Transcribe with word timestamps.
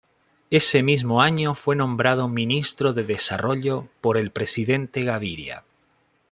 Ese 0.49 0.81
mismo 0.81 1.21
año 1.21 1.53
fue 1.53 1.75
nombrado 1.75 2.27
Ministro 2.27 2.91
de 2.93 3.03
Desarrollo 3.03 3.87
por 4.01 4.17
el 4.17 4.31
presidente 4.31 5.03
Gaviria. 5.03 5.63